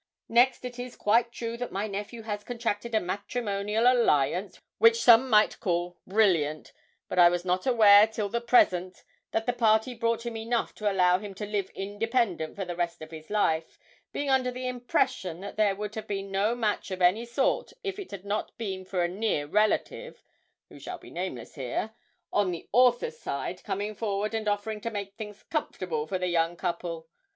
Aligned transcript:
Next, 0.29 0.65
it 0.65 0.79
is 0.79 0.95
quite 0.95 1.31
true 1.31 1.57
that 1.57 1.71
my 1.71 1.85
nephew 1.85 2.23
has 2.23 2.43
contracted 2.43 2.95
a 2.95 2.99
matrimonial 2.99 3.85
alliance, 3.85 4.59
which 4.79 4.99
some 4.99 5.29
might 5.29 5.59
call 5.59 5.95
brilliant; 6.07 6.73
but 7.07 7.19
I 7.19 7.29
was 7.29 7.45
not 7.45 7.67
aware 7.67 8.07
till 8.07 8.27
the 8.27 8.41
present 8.41 9.03
that 9.29 9.45
the 9.45 9.53
party 9.53 9.93
brought 9.93 10.25
him 10.25 10.35
enough 10.35 10.73
to 10.77 10.91
allow 10.91 11.19
him 11.19 11.35
to 11.35 11.45
live 11.45 11.69
independent 11.75 12.55
for 12.55 12.65
the 12.65 12.75
rest 12.75 13.03
of 13.03 13.11
his 13.11 13.29
life, 13.29 13.77
being 14.11 14.27
under 14.27 14.49
the 14.49 14.67
impression 14.67 15.39
that 15.41 15.55
there 15.55 15.75
would 15.75 15.93
have 15.93 16.07
been 16.07 16.31
no 16.31 16.55
match 16.55 16.89
of 16.89 16.99
any 17.03 17.23
sort 17.23 17.71
if 17.83 17.99
it 17.99 18.09
had 18.09 18.25
not 18.25 18.57
been 18.57 18.83
for 18.83 19.03
a 19.03 19.07
near 19.07 19.45
relative 19.45 20.23
(who 20.69 20.79
shall 20.79 20.97
be 20.97 21.11
nameless 21.11 21.53
here) 21.53 21.91
on 22.33 22.49
the 22.49 22.67
author's 22.73 23.19
side 23.19 23.63
coming 23.63 23.93
forward 23.93 24.33
and 24.33 24.47
offering 24.47 24.81
to 24.81 24.89
make 24.89 25.13
things 25.13 25.43
comfortable 25.51 26.07
for 26.07 26.17
the 26.17 26.25
young 26.25 26.57
couple. 26.57 27.07